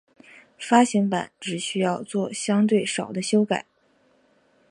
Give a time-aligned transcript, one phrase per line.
[0.57, 3.67] 发行版只需要作相对少的修改。